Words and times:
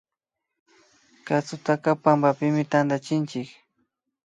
Katsutaka 1.27 1.89
pampapimi 2.03 2.63
tantachinchik 2.71 3.47